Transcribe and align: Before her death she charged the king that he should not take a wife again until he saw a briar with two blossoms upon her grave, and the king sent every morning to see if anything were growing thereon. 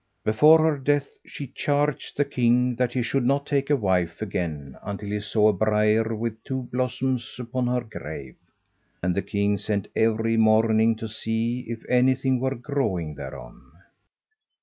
Before 0.25 0.63
her 0.63 0.79
death 0.79 1.19
she 1.27 1.45
charged 1.45 2.17
the 2.17 2.25
king 2.25 2.75
that 2.77 2.91
he 2.93 3.03
should 3.03 3.23
not 3.23 3.45
take 3.45 3.69
a 3.69 3.75
wife 3.75 4.19
again 4.19 4.75
until 4.81 5.09
he 5.09 5.19
saw 5.19 5.49
a 5.49 5.53
briar 5.53 6.15
with 6.15 6.43
two 6.43 6.63
blossoms 6.63 7.35
upon 7.37 7.67
her 7.67 7.81
grave, 7.81 8.35
and 9.03 9.13
the 9.13 9.21
king 9.21 9.59
sent 9.59 9.89
every 9.95 10.37
morning 10.37 10.95
to 10.95 11.07
see 11.07 11.67
if 11.67 11.87
anything 11.87 12.39
were 12.39 12.55
growing 12.55 13.13
thereon. 13.13 13.61